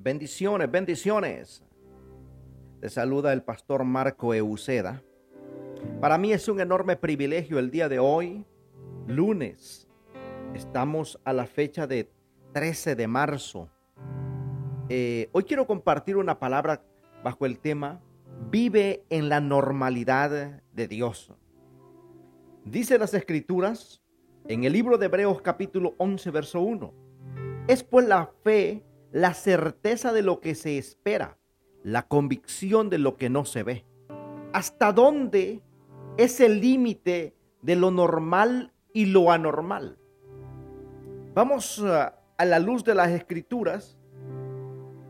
Bendiciones, 0.00 0.70
bendiciones. 0.70 1.64
Te 2.80 2.88
saluda 2.88 3.32
el 3.32 3.42
pastor 3.42 3.82
Marco 3.82 4.32
Euceda. 4.32 5.02
Para 6.00 6.18
mí 6.18 6.32
es 6.32 6.46
un 6.46 6.60
enorme 6.60 6.94
privilegio 6.94 7.58
el 7.58 7.72
día 7.72 7.88
de 7.88 7.98
hoy, 7.98 8.44
lunes. 9.08 9.88
Estamos 10.54 11.18
a 11.24 11.32
la 11.32 11.46
fecha 11.46 11.88
de 11.88 12.08
13 12.52 12.94
de 12.94 13.08
marzo. 13.08 13.68
Eh, 14.88 15.30
hoy 15.32 15.42
quiero 15.42 15.66
compartir 15.66 16.16
una 16.16 16.38
palabra 16.38 16.80
bajo 17.24 17.44
el 17.44 17.58
tema 17.58 18.00
Vive 18.52 19.02
en 19.10 19.28
la 19.28 19.40
normalidad 19.40 20.62
de 20.72 20.86
Dios. 20.86 21.34
Dice 22.64 23.00
las 23.00 23.14
escrituras 23.14 24.00
en 24.46 24.62
el 24.62 24.74
libro 24.74 24.96
de 24.96 25.06
Hebreos 25.06 25.42
capítulo 25.42 25.96
11, 25.98 26.30
verso 26.30 26.60
1. 26.60 26.94
Es 27.66 27.82
pues 27.82 28.06
la 28.06 28.30
fe 28.44 28.84
la 29.12 29.34
certeza 29.34 30.12
de 30.12 30.22
lo 30.22 30.40
que 30.40 30.54
se 30.54 30.78
espera, 30.78 31.38
la 31.82 32.06
convicción 32.06 32.90
de 32.90 32.98
lo 32.98 33.16
que 33.16 33.30
no 33.30 33.44
se 33.44 33.62
ve. 33.62 33.84
¿Hasta 34.52 34.92
dónde 34.92 35.62
es 36.16 36.40
el 36.40 36.60
límite 36.60 37.36
de 37.62 37.76
lo 37.76 37.90
normal 37.90 38.72
y 38.92 39.06
lo 39.06 39.30
anormal? 39.30 39.98
Vamos 41.34 41.82
a, 41.82 42.18
a 42.36 42.44
la 42.44 42.58
luz 42.58 42.84
de 42.84 42.94
las 42.94 43.10
escrituras, 43.10 43.98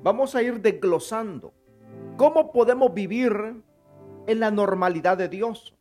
vamos 0.03 0.34
a 0.34 0.42
ir 0.42 0.61
desglosando 0.61 1.53
cómo 2.17 2.53
podemos 2.53 2.92
vivir 2.92 3.62
en 4.27 4.41
la 4.41 4.51
normalidad 4.51 5.17
de 5.17 5.28
Dios. 5.28 5.75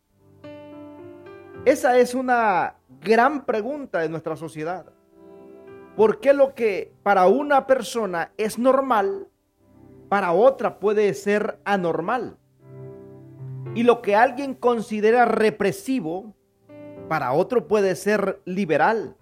Esa 1.66 1.98
es 1.98 2.14
una 2.14 2.78
gran 3.02 3.46
pregunta 3.46 4.00
de 4.00 4.10
nuestra 4.10 4.36
sociedad. 4.38 4.97
¿Por 5.98 6.20
qué 6.20 6.32
lo 6.32 6.54
que 6.54 6.94
para 7.02 7.26
una 7.26 7.66
persona 7.66 8.32
es 8.38 8.60
normal, 8.60 9.30
para 10.10 10.32
otra 10.32 10.78
puede 10.78 11.12
ser 11.16 11.60
anormal? 11.66 12.38
Y 13.74 13.82
lo 13.82 14.04
que 14.04 14.16
alguien 14.16 14.54
considera 14.54 15.26
represivo, 15.26 16.36
para 17.10 17.34
otro 17.34 17.68
puede 17.68 17.96
ser 17.96 18.40
liberal. 18.46 19.18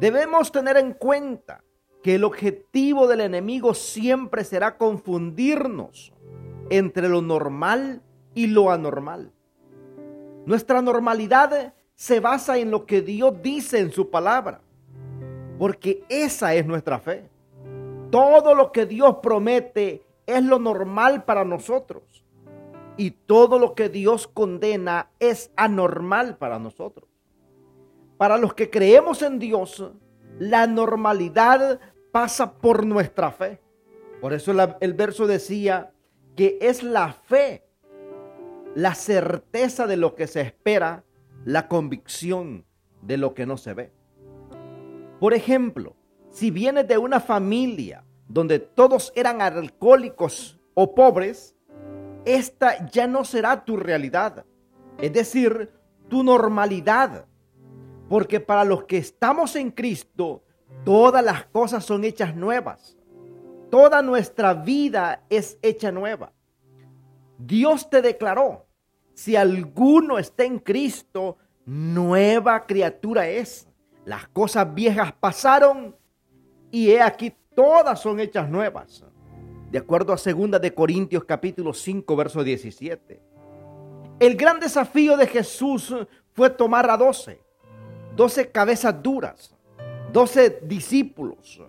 Debemos 0.00 0.50
tener 0.50 0.78
en 0.78 0.94
cuenta 0.94 1.62
que 2.02 2.14
el 2.14 2.24
objetivo 2.24 3.06
del 3.06 3.20
enemigo 3.20 3.74
siempre 3.74 4.44
será 4.44 4.78
confundirnos 4.78 6.14
entre 6.70 7.10
lo 7.10 7.20
normal 7.20 8.00
y 8.34 8.46
lo 8.46 8.70
anormal. 8.70 9.30
Nuestra 10.46 10.80
normalidad 10.80 11.74
se 11.94 12.20
basa 12.20 12.56
en 12.56 12.70
lo 12.70 12.86
que 12.86 13.02
Dios 13.02 13.42
dice 13.42 13.78
en 13.78 13.92
su 13.92 14.08
palabra 14.08 14.62
porque 15.58 16.04
esa 16.08 16.54
es 16.54 16.66
nuestra 16.66 16.98
fe. 16.98 17.28
Todo 18.10 18.54
lo 18.54 18.72
que 18.72 18.86
Dios 18.86 19.16
promete 19.22 20.02
es 20.26 20.42
lo 20.42 20.58
normal 20.58 21.24
para 21.24 21.44
nosotros. 21.44 22.24
Y 22.96 23.10
todo 23.10 23.58
lo 23.58 23.74
que 23.74 23.88
Dios 23.88 24.26
condena 24.26 25.10
es 25.20 25.50
anormal 25.56 26.36
para 26.38 26.58
nosotros. 26.58 27.08
Para 28.16 28.38
los 28.38 28.54
que 28.54 28.70
creemos 28.70 29.20
en 29.22 29.38
Dios, 29.38 29.92
la 30.38 30.66
normalidad 30.66 31.80
pasa 32.10 32.54
por 32.54 32.86
nuestra 32.86 33.30
fe. 33.30 33.60
Por 34.20 34.32
eso 34.32 34.52
el 34.80 34.94
verso 34.94 35.26
decía 35.26 35.92
que 36.34 36.58
es 36.60 36.82
la 36.82 37.12
fe, 37.12 37.66
la 38.74 38.94
certeza 38.94 39.86
de 39.86 39.98
lo 39.98 40.14
que 40.14 40.26
se 40.26 40.40
espera, 40.40 41.04
la 41.44 41.68
convicción 41.68 42.64
de 43.02 43.18
lo 43.18 43.34
que 43.34 43.44
no 43.44 43.58
se 43.58 43.74
ve. 43.74 43.95
Por 45.20 45.32
ejemplo, 45.32 45.96
si 46.30 46.50
vienes 46.50 46.86
de 46.86 46.98
una 46.98 47.20
familia 47.20 48.04
donde 48.28 48.58
todos 48.58 49.12
eran 49.16 49.40
alcohólicos 49.40 50.58
o 50.74 50.94
pobres, 50.94 51.56
esta 52.24 52.86
ya 52.90 53.06
no 53.06 53.24
será 53.24 53.64
tu 53.64 53.76
realidad, 53.76 54.44
es 54.98 55.12
decir, 55.12 55.70
tu 56.08 56.22
normalidad. 56.22 57.26
Porque 58.08 58.40
para 58.40 58.64
los 58.64 58.84
que 58.84 58.98
estamos 58.98 59.56
en 59.56 59.70
Cristo, 59.70 60.42
todas 60.84 61.24
las 61.24 61.46
cosas 61.46 61.84
son 61.84 62.04
hechas 62.04 62.36
nuevas. 62.36 62.96
Toda 63.70 64.02
nuestra 64.02 64.54
vida 64.54 65.24
es 65.28 65.58
hecha 65.62 65.90
nueva. 65.90 66.32
Dios 67.38 67.90
te 67.90 68.02
declaró, 68.02 68.66
si 69.14 69.34
alguno 69.34 70.18
está 70.18 70.44
en 70.44 70.58
Cristo, 70.58 71.38
nueva 71.64 72.66
criatura 72.66 73.28
es. 73.28 73.65
Las 74.06 74.28
cosas 74.28 74.72
viejas 74.72 75.12
pasaron 75.18 75.96
y 76.70 76.92
he 76.92 77.02
aquí 77.02 77.34
todas 77.56 78.00
son 78.00 78.20
hechas 78.20 78.48
nuevas. 78.48 79.04
De 79.72 79.78
acuerdo 79.78 80.12
a 80.12 80.16
2 80.16 80.60
de 80.60 80.72
Corintios 80.72 81.24
capítulo 81.24 81.74
5 81.74 82.14
verso 82.14 82.44
17. 82.44 83.20
El 84.20 84.36
gran 84.36 84.60
desafío 84.60 85.16
de 85.16 85.26
Jesús 85.26 85.92
fue 86.34 86.50
tomar 86.50 86.88
a 86.88 86.96
12, 86.96 87.42
12 88.14 88.52
cabezas 88.52 89.02
duras, 89.02 89.56
12 90.12 90.60
discípulos, 90.62 91.60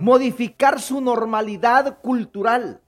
modificar 0.00 0.80
su 0.80 1.00
normalidad 1.00 2.00
cultural, 2.00 2.80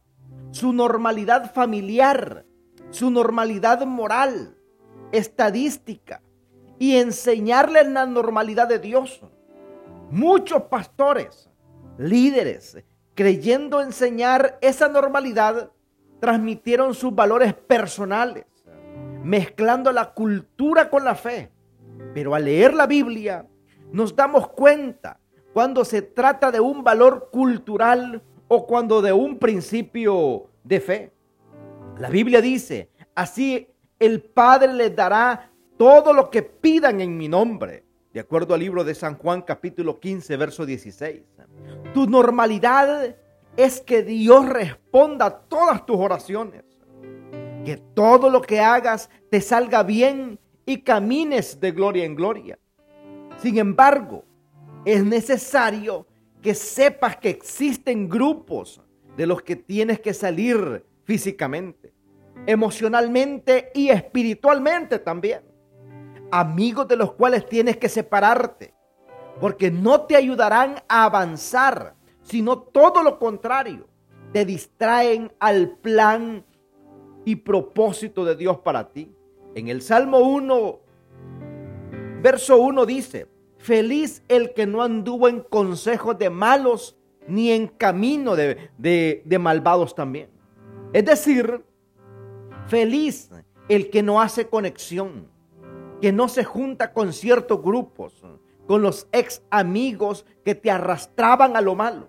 su 0.51 0.73
normalidad 0.73 1.55
familiar, 1.55 2.45
su 2.91 3.13
normalidad 3.13 3.87
moral, 3.87 4.57
estadística, 5.13 6.21
y 6.83 6.97
enseñarles 6.97 7.87
la 7.87 8.07
normalidad 8.07 8.67
de 8.67 8.81
Dios. 8.81 9.21
Muchos 10.11 10.63
pastores, 10.63 11.49
líderes, 11.97 12.77
creyendo 13.15 13.81
enseñar 13.81 14.59
esa 14.61 14.89
normalidad, 14.89 15.71
transmitieron 16.19 16.93
sus 16.93 17.15
valores 17.15 17.55
personales, 17.55 18.47
mezclando 19.23 19.93
la 19.93 20.13
cultura 20.13 20.91
con 20.91 21.05
la 21.05 21.15
fe. 21.15 21.53
Pero 22.15 22.35
al 22.35 22.47
leer 22.47 22.75
la 22.75 22.89
Biblia, 22.89 23.47
nos 23.93 24.17
damos 24.17 24.49
cuenta 24.49 25.21
cuando 25.53 25.85
se 25.85 26.03
trata 26.03 26.51
de 26.51 26.59
un 26.59 26.83
valor 26.83 27.29
cultural 27.31 28.21
o 28.49 28.67
cuando 28.67 29.01
de 29.01 29.13
un 29.13 29.39
principio 29.39 30.49
de 30.65 30.81
fe. 30.81 31.13
La 32.01 32.11
Biblia 32.11 32.41
dice, 32.41 32.91
así 33.15 33.69
el 34.01 34.21
Padre 34.21 34.73
les 34.73 34.97
dará 34.97 35.52
todo 35.83 36.13
lo 36.13 36.31
que 36.31 36.45
pidan 36.45 37.01
en 37.01 37.17
mi 37.17 37.27
nombre, 37.27 37.83
de 38.13 38.21
acuerdo 38.21 38.55
al 38.55 38.61
libro 38.61 38.85
de 38.85 38.95
San 38.95 39.17
Juan 39.17 39.43
capítulo 39.43 39.99
15, 39.99 40.37
verso 40.37 40.65
16. 40.65 41.23
Tu 41.93 42.07
normalidad 42.07 43.17
es 43.57 43.81
que 43.81 44.05
Dios 44.05 44.49
responda 44.49 45.27
a 45.27 45.39
todas 45.41 45.85
tus 45.85 45.97
oraciones, 45.97 46.63
que 47.65 47.79
todo 47.95 48.31
lo 48.31 48.43
que 48.43 48.61
hagas 48.61 49.11
te 49.29 49.41
salga 49.41 49.83
bien 49.83 50.39
y 50.65 50.83
camines 50.83 51.59
de 51.59 51.73
gloria 51.73 52.05
en 52.05 52.15
gloria. 52.15 52.61
Sin 53.39 53.59
embargo, 53.59 54.25
es 54.85 55.05
necesario 55.05 56.07
que 56.41 56.55
sepas 56.55 57.17
que 57.17 57.31
existen 57.31 58.09
grupos 58.09 58.81
de 59.17 59.27
los 59.27 59.43
que 59.43 59.57
tienes 59.57 59.99
que 59.99 60.15
salir 60.15 60.87
físicamente, 61.03 61.93
emocionalmente 62.47 63.73
y 63.75 63.89
espiritualmente 63.89 65.01
también 65.01 65.51
amigos 66.33 66.89
de 66.89 66.97
los 66.97 67.13
cuales 67.13 67.47
tienes 67.47 67.77
que 67.77 67.91
separarte, 67.91 68.75
porque 69.39 69.71
no 69.71 70.01
te 70.03 70.17
ayudarán 70.17 70.77
a 70.89 71.05
avanzar, 71.05 71.95
sino 72.23 72.59
todo 72.59 73.03
lo 73.03 73.19
contrario, 73.19 73.87
te 74.33 74.47
distraen 74.47 75.31
al 75.39 75.77
plan 75.77 76.45
y 77.27 77.37
propósito 77.37 78.25
de 78.25 78.35
Dios 78.35 78.59
para 78.59 78.91
ti. 78.93 79.15
En 79.55 79.69
el 79.69 79.83
Salmo 79.83 80.21
1, 80.21 80.81
verso 82.23 82.57
1 82.57 82.87
dice, 82.87 83.29
feliz 83.59 84.25
el 84.29 84.55
que 84.55 84.67
no 84.67 84.83
anduvo 84.83 85.29
en 85.29 85.41
consejos 85.41 86.19
de 86.19 86.31
malos, 86.31 86.97
ni 87.29 87.53
en 87.53 87.69
camino 87.69 88.35
de, 88.35 88.71
de 88.79 89.39
malvados 89.39 89.95
también. 89.95 90.31
Es 90.95 91.05
decir, 91.05 91.63
feliz 92.69 93.31
el 93.69 93.91
que 93.91 94.03
no 94.03 94.21
hace 94.21 94.49
conexión 94.49 95.32
que 96.03 96.13
no 96.13 96.29
se 96.29 96.43
junta 96.43 96.93
con 96.93 97.13
ciertos 97.13 97.63
grupos, 97.63 98.13
con 98.67 98.83
los 98.83 99.07
ex 99.13 99.41
amigos 99.51 100.27
que 100.45 100.57
te 100.57 100.69
arrastraban 100.69 101.57
a 101.57 101.61
lo 101.61 101.77
malo, 101.77 102.09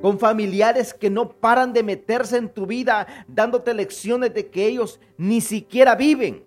con 0.00 0.20
familiares 0.20 0.94
que 0.94 1.10
no 1.10 1.30
paran 1.30 1.72
de 1.72 1.82
meterse 1.82 2.36
en 2.36 2.48
tu 2.48 2.64
vida 2.64 3.08
dándote 3.26 3.74
lecciones 3.74 4.32
de 4.32 4.48
que 4.50 4.64
ellos 4.68 5.00
ni 5.18 5.40
siquiera 5.40 5.96
viven. 5.96 6.44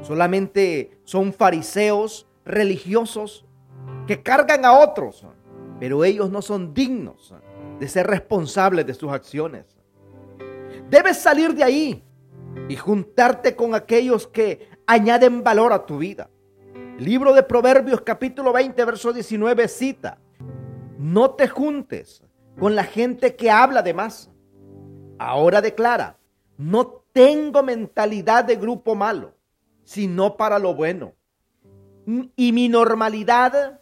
Solamente 0.00 0.98
son 1.04 1.34
fariseos 1.34 2.26
religiosos 2.46 3.44
que 4.06 4.22
cargan 4.22 4.64
a 4.64 4.78
otros, 4.78 5.26
pero 5.80 6.02
ellos 6.02 6.30
no 6.30 6.40
son 6.40 6.72
dignos 6.72 7.34
de 7.78 7.88
ser 7.88 8.06
responsables 8.06 8.86
de 8.86 8.94
sus 8.94 9.12
acciones. 9.12 9.66
Debes 10.88 11.18
salir 11.18 11.52
de 11.54 11.62
ahí 11.62 12.02
y 12.70 12.76
juntarte 12.76 13.54
con 13.54 13.74
aquellos 13.74 14.26
que 14.26 14.73
añaden 14.86 15.42
valor 15.42 15.72
a 15.72 15.86
tu 15.86 15.98
vida. 15.98 16.30
libro 16.98 17.32
de 17.32 17.42
Proverbios 17.42 18.02
capítulo 18.02 18.52
20, 18.52 18.84
verso 18.84 19.12
19 19.12 19.66
cita, 19.66 20.18
no 20.98 21.30
te 21.30 21.48
juntes 21.48 22.22
con 22.58 22.76
la 22.76 22.84
gente 22.84 23.34
que 23.34 23.50
habla 23.50 23.82
de 23.82 23.94
más. 23.94 24.30
Ahora 25.18 25.60
declara, 25.60 26.18
no 26.56 27.04
tengo 27.12 27.62
mentalidad 27.62 28.44
de 28.44 28.56
grupo 28.56 28.94
malo, 28.94 29.34
sino 29.82 30.36
para 30.36 30.58
lo 30.58 30.74
bueno. 30.74 31.14
Y 32.36 32.52
mi 32.52 32.68
normalidad 32.68 33.80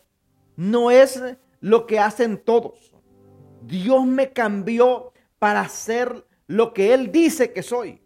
no 0.56 0.90
es 0.90 1.22
lo 1.60 1.86
que 1.86 1.98
hacen 1.98 2.38
todos. 2.38 2.92
Dios 3.62 4.06
me 4.06 4.32
cambió 4.32 5.12
para 5.38 5.68
ser 5.68 6.26
lo 6.46 6.72
que 6.72 6.94
Él 6.94 7.12
dice 7.12 7.52
que 7.52 7.62
soy. 7.62 8.01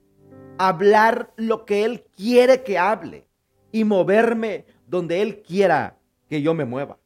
Hablar 0.58 1.32
lo 1.36 1.64
que 1.64 1.84
Él 1.84 2.04
quiere 2.16 2.62
que 2.62 2.78
hable 2.78 3.26
y 3.72 3.84
moverme 3.84 4.64
donde 4.86 5.22
Él 5.22 5.42
quiera 5.42 5.98
que 6.28 6.42
yo 6.42 6.54
me 6.54 6.64
mueva. 6.64 6.98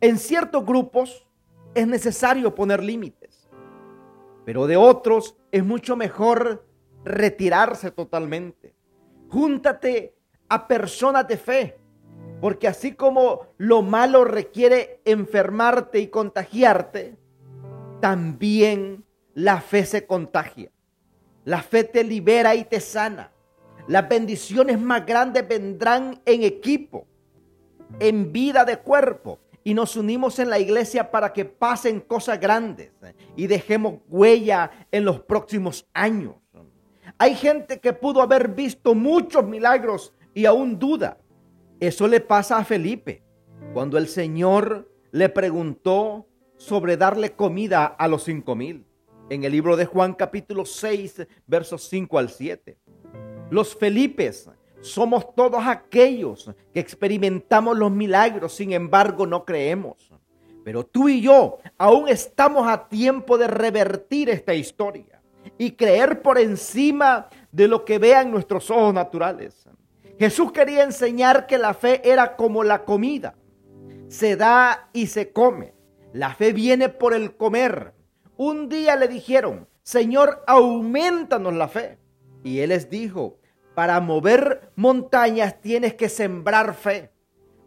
En 0.00 0.18
ciertos 0.18 0.66
grupos 0.66 1.26
es 1.74 1.86
necesario 1.86 2.54
poner 2.54 2.82
límites, 2.82 3.48
pero 4.44 4.66
de 4.66 4.76
otros 4.76 5.36
es 5.50 5.64
mucho 5.64 5.96
mejor 5.96 6.66
retirarse 7.04 7.90
totalmente. 7.90 8.74
Júntate 9.28 10.16
a 10.48 10.66
personas 10.66 11.26
de 11.28 11.36
fe, 11.36 11.78
porque 12.40 12.68
así 12.68 12.92
como 12.94 13.46
lo 13.56 13.82
malo 13.82 14.24
requiere 14.24 15.00
enfermarte 15.04 16.00
y 16.00 16.08
contagiarte, 16.08 17.16
también 18.00 19.04
la 19.34 19.60
fe 19.60 19.86
se 19.86 20.06
contagia. 20.06 20.70
La 21.44 21.62
fe 21.62 21.84
te 21.84 22.04
libera 22.04 22.54
y 22.54 22.64
te 22.64 22.80
sana. 22.80 23.32
Las 23.88 24.08
bendiciones 24.08 24.80
más 24.80 25.04
grandes 25.04 25.46
vendrán 25.46 26.20
en 26.24 26.42
equipo, 26.42 27.06
en 27.98 28.32
vida 28.32 28.64
de 28.64 28.78
cuerpo. 28.78 29.40
Y 29.64 29.74
nos 29.74 29.96
unimos 29.96 30.38
en 30.40 30.50
la 30.50 30.58
iglesia 30.58 31.10
para 31.10 31.32
que 31.32 31.44
pasen 31.44 32.00
cosas 32.00 32.40
grandes 32.40 32.90
y 33.36 33.46
dejemos 33.46 34.00
huella 34.08 34.70
en 34.90 35.04
los 35.04 35.20
próximos 35.20 35.86
años. 35.92 36.34
Hay 37.16 37.36
gente 37.36 37.78
que 37.78 37.92
pudo 37.92 38.22
haber 38.22 38.48
visto 38.48 38.94
muchos 38.94 39.44
milagros 39.44 40.12
y 40.34 40.46
aún 40.46 40.78
duda. 40.80 41.18
Eso 41.78 42.08
le 42.08 42.20
pasa 42.20 42.58
a 42.58 42.64
Felipe 42.64 43.22
cuando 43.72 43.98
el 43.98 44.08
Señor 44.08 44.90
le 45.12 45.28
preguntó 45.28 46.26
sobre 46.56 46.96
darle 46.96 47.32
comida 47.32 47.86
a 47.86 48.08
los 48.08 48.24
cinco 48.24 48.56
mil. 48.56 48.84
En 49.32 49.44
el 49.44 49.52
libro 49.52 49.78
de 49.78 49.86
Juan 49.86 50.12
capítulo 50.12 50.66
6, 50.66 51.26
versos 51.46 51.88
5 51.88 52.18
al 52.18 52.28
7. 52.28 52.76
Los 53.48 53.74
Felipes 53.74 54.50
somos 54.82 55.34
todos 55.34 55.62
aquellos 55.66 56.50
que 56.74 56.80
experimentamos 56.80 57.78
los 57.78 57.90
milagros, 57.90 58.52
sin 58.52 58.74
embargo 58.74 59.26
no 59.26 59.46
creemos. 59.46 60.12
Pero 60.62 60.84
tú 60.84 61.08
y 61.08 61.22
yo 61.22 61.56
aún 61.78 62.10
estamos 62.10 62.68
a 62.68 62.90
tiempo 62.90 63.38
de 63.38 63.46
revertir 63.46 64.28
esta 64.28 64.52
historia 64.52 65.22
y 65.56 65.70
creer 65.70 66.20
por 66.20 66.38
encima 66.38 67.30
de 67.50 67.68
lo 67.68 67.86
que 67.86 67.98
vean 67.98 68.30
nuestros 68.30 68.70
ojos 68.70 68.92
naturales. 68.92 69.66
Jesús 70.18 70.52
quería 70.52 70.84
enseñar 70.84 71.46
que 71.46 71.56
la 71.56 71.72
fe 71.72 72.02
era 72.04 72.36
como 72.36 72.62
la 72.64 72.84
comida. 72.84 73.34
Se 74.08 74.36
da 74.36 74.90
y 74.92 75.06
se 75.06 75.32
come. 75.32 75.72
La 76.12 76.34
fe 76.34 76.52
viene 76.52 76.90
por 76.90 77.14
el 77.14 77.34
comer. 77.34 77.94
Un 78.36 78.68
día 78.68 78.96
le 78.96 79.08
dijeron, 79.08 79.68
Señor, 79.82 80.42
aumentanos 80.46 81.54
la 81.54 81.68
fe. 81.68 81.98
Y 82.44 82.60
él 82.60 82.70
les 82.70 82.88
dijo, 82.90 83.38
para 83.74 84.00
mover 84.00 84.72
montañas 84.76 85.60
tienes 85.60 85.94
que 85.94 86.08
sembrar 86.08 86.74
fe, 86.74 87.10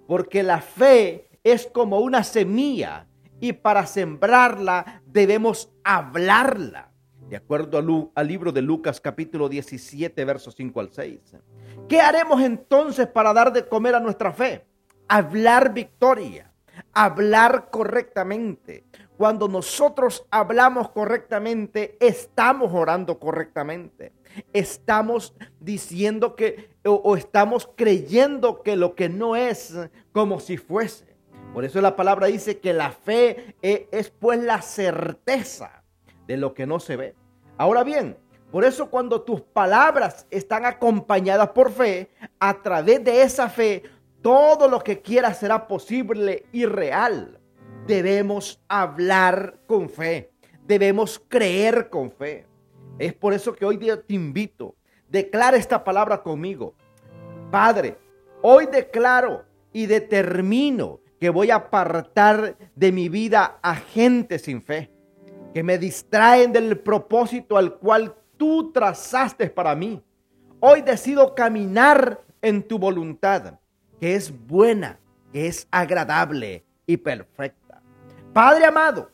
porque 0.08 0.44
la 0.44 0.62
fe 0.62 1.30
es 1.44 1.68
como 1.68 2.00
una 2.00 2.24
semilla 2.24 3.08
y 3.40 3.54
para 3.54 3.86
sembrarla 3.86 5.02
debemos 5.06 5.72
hablarla. 5.84 6.92
De 7.30 7.36
acuerdo 7.36 8.12
al, 8.14 8.28
libro 8.28 8.52
de 8.52 8.62
Lucas 8.62 9.02
capítulo 9.02 9.50
17, 9.50 10.26
versos 10.26 10.54
5 10.56 10.80
al 10.80 10.94
6. 10.94 11.20
¿Qué 11.90 12.00
haremos 12.00 12.42
entonces 12.42 13.08
para 13.08 13.34
dar 13.34 13.52
de 13.52 13.68
comer 13.68 13.96
a 13.96 14.00
nuestra 14.00 14.32
fe? 14.32 14.64
Hablar 15.08 15.74
victoria, 15.74 16.52
hablar 16.94 17.70
correctamente. 17.72 18.86
Cuando 19.18 19.48
nosotros 19.48 20.26
hablamos 20.30 20.90
correctamente, 20.90 21.98
estamos 22.00 22.74
orando 22.74 23.18
correctamente. 23.18 24.12
Estamos 24.52 25.34
diciendo 25.60 26.36
que 26.36 26.70
o, 26.84 27.16
estamos 27.16 27.70
creyendo 27.76 28.62
que 28.62 28.76
lo 28.76 28.96
que 28.96 29.08
no 29.08 29.36
es 29.36 29.74
como 30.12 30.40
si 30.40 30.58
fuese. 30.58 31.16
Por 31.54 31.64
eso 31.64 31.80
la 31.80 31.96
palabra 31.96 32.28
dice 32.28 32.60
que 32.60 32.74
la 32.74 32.92
fe 32.92 33.56
es, 33.62 33.84
es 33.92 34.10
pues 34.10 34.42
la 34.42 34.62
certeza 34.62 35.84
de 36.28 36.36
lo 36.36 36.54
que 36.54 36.68
no 36.68 36.82
se 36.82 36.98
ve. 36.98 37.16
Ahora 37.58 37.86
bien, 37.86 38.18
por 38.52 38.66
eso 38.66 38.90
cuando 38.90 39.22
tus 39.22 39.40
palabras 39.40 40.28
están 40.30 40.66
acompañadas 40.66 41.50
por 41.50 41.72
fe, 41.72 42.10
a 42.40 42.62
través 42.62 43.02
de 43.04 43.22
esa 43.22 43.50
fe, 43.50 43.84
todo 44.22 44.68
lo 44.68 44.82
que 44.82 45.02
quieras 45.02 45.40
será 45.40 45.68
posible 45.68 46.46
y 46.52 46.66
real. 46.66 47.40
Debemos 47.88 48.62
hablar 48.68 49.60
con 49.68 49.90
fe, 49.90 50.32
debemos 50.66 51.22
creer 51.28 51.90
con 51.90 52.12
fe. 52.12 52.46
Es 52.98 53.14
por 53.14 53.34
eso 53.34 53.54
que 53.54 53.66
hoy 53.66 53.78
día 53.78 54.02
te 54.02 54.14
invito, 54.14 54.76
declara 55.10 55.58
esta 55.58 55.84
palabra 55.84 56.24
conmigo. 56.24 56.74
Padre, 57.52 57.98
hoy 58.42 58.66
declaro 58.66 59.46
y 59.72 59.86
determino 59.86 61.00
que 61.20 61.30
voy 61.30 61.52
a 61.52 61.56
apartar 61.56 62.58
de 62.76 62.92
mi 62.92 63.10
vida 63.10 63.60
a 63.62 63.76
gente 63.76 64.40
sin 64.40 64.62
fe 64.62 64.96
que 65.56 65.64
me 65.64 65.78
distraen 65.78 66.52
del 66.52 66.78
propósito 66.78 67.56
al 67.56 67.78
cual 67.78 68.14
tú 68.36 68.74
trazaste 68.74 69.50
para 69.50 69.74
mí. 69.74 70.04
Hoy 70.60 70.82
decido 70.82 71.34
caminar 71.34 72.20
en 72.42 72.62
tu 72.62 72.78
voluntad, 72.78 73.58
que 74.02 74.16
es 74.16 74.34
buena, 74.48 75.00
que 75.32 75.48
es 75.48 75.66
agradable 75.72 76.66
y 76.86 76.98
perfecta. 76.98 77.65
Padre 78.36 78.66
amado, 78.66 79.12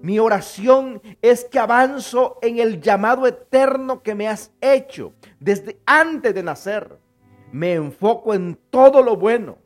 mi 0.00 0.20
oración 0.20 1.02
es 1.22 1.44
que 1.44 1.58
avanzo 1.58 2.38
en 2.40 2.60
el 2.60 2.80
llamado 2.80 3.26
eterno 3.26 4.00
que 4.00 4.14
me 4.14 4.28
has 4.28 4.52
hecho 4.60 5.12
desde 5.40 5.80
antes 5.86 6.32
de 6.36 6.44
nacer. 6.44 6.96
Me 7.50 7.72
enfoco 7.72 8.32
en 8.32 8.56
todo 8.70 9.02
lo 9.02 9.16
bueno, 9.16 9.58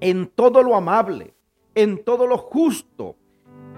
en 0.00 0.26
todo 0.26 0.64
lo 0.64 0.74
amable, 0.74 1.34
en 1.76 2.02
todo 2.02 2.26
lo 2.26 2.36
justo, 2.36 3.14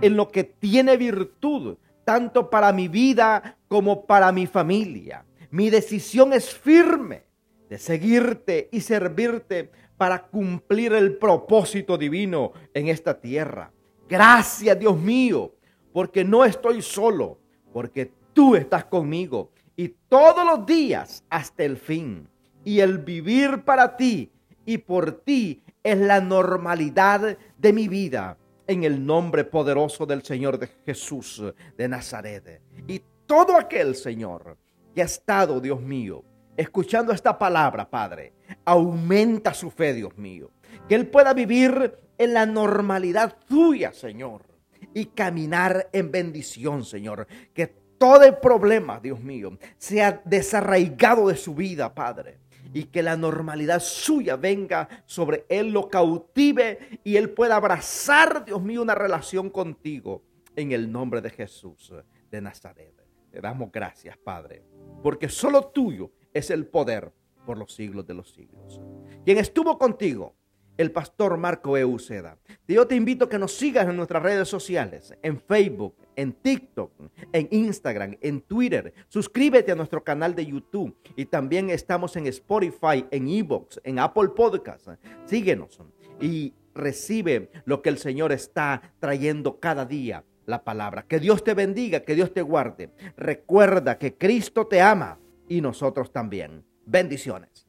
en 0.00 0.16
lo 0.16 0.28
que 0.28 0.44
tiene 0.44 0.96
virtud, 0.96 1.76
tanto 2.06 2.48
para 2.48 2.72
mi 2.72 2.88
vida 2.88 3.58
como 3.68 4.06
para 4.06 4.32
mi 4.32 4.46
familia. 4.46 5.26
Mi 5.50 5.68
decisión 5.68 6.32
es 6.32 6.54
firme 6.54 7.24
de 7.68 7.76
seguirte 7.76 8.70
y 8.72 8.80
servirte 8.80 9.70
para 9.98 10.22
cumplir 10.28 10.94
el 10.94 11.18
propósito 11.18 11.98
divino 11.98 12.52
en 12.72 12.88
esta 12.88 13.20
tierra. 13.20 13.72
Gracias 14.08 14.78
Dios 14.78 14.98
mío, 14.98 15.52
porque 15.92 16.24
no 16.24 16.44
estoy 16.44 16.80
solo, 16.82 17.38
porque 17.72 18.12
tú 18.32 18.56
estás 18.56 18.84
conmigo 18.86 19.50
y 19.76 19.88
todos 20.08 20.44
los 20.44 20.66
días 20.66 21.24
hasta 21.28 21.64
el 21.64 21.76
fin. 21.76 22.28
Y 22.64 22.80
el 22.80 22.98
vivir 22.98 23.64
para 23.64 23.96
ti 23.96 24.30
y 24.66 24.78
por 24.78 25.12
ti 25.12 25.62
es 25.82 25.98
la 25.98 26.20
normalidad 26.20 27.38
de 27.56 27.72
mi 27.72 27.88
vida 27.88 28.36
en 28.66 28.84
el 28.84 29.04
nombre 29.04 29.44
poderoso 29.44 30.04
del 30.04 30.22
Señor 30.22 30.58
de 30.58 30.68
Jesús 30.84 31.42
de 31.76 31.88
Nazaret. 31.88 32.60
Y 32.86 33.00
todo 33.26 33.56
aquel, 33.56 33.94
Señor, 33.94 34.56
que 34.94 35.02
ha 35.02 35.06
estado, 35.06 35.60
Dios 35.60 35.80
mío, 35.80 36.24
escuchando 36.56 37.12
esta 37.12 37.38
palabra, 37.38 37.88
Padre, 37.88 38.34
aumenta 38.64 39.54
su 39.54 39.70
fe, 39.70 39.94
Dios 39.94 40.16
mío. 40.18 40.50
Que 40.88 40.96
Él 40.96 41.06
pueda 41.06 41.32
vivir 41.32 41.98
en 42.18 42.34
la 42.34 42.44
normalidad 42.44 43.36
tuya, 43.48 43.92
Señor, 43.92 44.44
y 44.92 45.06
caminar 45.06 45.88
en 45.92 46.10
bendición, 46.10 46.84
Señor. 46.84 47.26
Que 47.54 47.66
todo 47.98 48.24
el 48.24 48.36
problema, 48.36 49.00
Dios 49.00 49.20
mío, 49.20 49.58
sea 49.76 50.20
desarraigado 50.24 51.28
de 51.28 51.36
su 51.36 51.54
vida, 51.54 51.94
Padre 51.94 52.40
y 52.72 52.84
que 52.84 53.02
la 53.02 53.16
normalidad 53.16 53.80
suya 53.80 54.36
venga 54.36 54.88
sobre 55.06 55.46
él, 55.48 55.72
lo 55.72 55.88
cautive 55.88 57.00
y 57.04 57.16
él 57.16 57.30
pueda 57.30 57.56
abrazar, 57.56 58.44
Dios 58.44 58.62
mío, 58.62 58.82
una 58.82 58.94
relación 58.94 59.50
contigo 59.50 60.22
en 60.56 60.72
el 60.72 60.90
nombre 60.90 61.20
de 61.20 61.30
Jesús 61.30 61.92
de 62.30 62.40
Nazaret. 62.40 62.94
Te 63.30 63.40
damos 63.40 63.70
gracias, 63.72 64.16
Padre, 64.18 64.64
porque 65.02 65.28
solo 65.28 65.68
tuyo 65.68 66.10
es 66.32 66.50
el 66.50 66.66
poder 66.66 67.12
por 67.46 67.56
los 67.58 67.74
siglos 67.74 68.06
de 68.06 68.14
los 68.14 68.32
siglos. 68.32 68.80
Quien 69.24 69.38
estuvo 69.38 69.78
contigo 69.78 70.34
el 70.78 70.92
pastor 70.92 71.36
Marco 71.36 71.76
Euceda. 71.76 72.38
Yo 72.66 72.86
te 72.86 72.94
invito 72.94 73.26
a 73.26 73.28
que 73.28 73.38
nos 73.38 73.52
sigas 73.52 73.86
en 73.86 73.96
nuestras 73.96 74.22
redes 74.22 74.48
sociales, 74.48 75.12
en 75.22 75.38
Facebook, 75.38 75.94
en 76.16 76.32
TikTok, 76.32 76.92
en 77.32 77.48
Instagram, 77.50 78.16
en 78.20 78.40
Twitter. 78.40 78.94
Suscríbete 79.08 79.72
a 79.72 79.74
nuestro 79.74 80.02
canal 80.02 80.34
de 80.34 80.46
YouTube 80.46 80.96
y 81.16 81.26
también 81.26 81.68
estamos 81.68 82.16
en 82.16 82.26
Spotify, 82.28 83.04
en 83.10 83.28
Evox, 83.28 83.80
en 83.84 83.98
Apple 83.98 84.30
Podcasts. 84.34 84.90
Síguenos 85.26 85.78
y 86.20 86.54
recibe 86.74 87.50
lo 87.64 87.82
que 87.82 87.90
el 87.90 87.98
Señor 87.98 88.32
está 88.32 88.94
trayendo 89.00 89.58
cada 89.58 89.84
día 89.84 90.24
la 90.46 90.64
palabra. 90.64 91.04
Que 91.06 91.18
Dios 91.18 91.44
te 91.44 91.54
bendiga, 91.54 92.00
que 92.00 92.14
Dios 92.14 92.32
te 92.32 92.42
guarde. 92.42 92.90
Recuerda 93.16 93.98
que 93.98 94.16
Cristo 94.16 94.66
te 94.66 94.80
ama 94.80 95.18
y 95.48 95.60
nosotros 95.60 96.12
también. 96.12 96.64
Bendiciones. 96.86 97.67